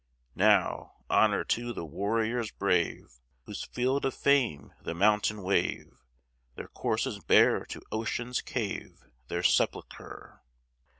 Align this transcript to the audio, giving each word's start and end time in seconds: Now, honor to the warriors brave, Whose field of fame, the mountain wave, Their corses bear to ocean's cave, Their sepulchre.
Now, 0.33 0.93
honor 1.11 1.43
to 1.43 1.73
the 1.73 1.85
warriors 1.85 2.49
brave, 2.49 3.19
Whose 3.45 3.65
field 3.65 4.03
of 4.03 4.15
fame, 4.15 4.73
the 4.81 4.95
mountain 4.95 5.43
wave, 5.43 5.93
Their 6.55 6.69
corses 6.69 7.19
bear 7.19 7.65
to 7.67 7.83
ocean's 7.91 8.41
cave, 8.41 9.03
Their 9.27 9.43
sepulchre. 9.43 10.41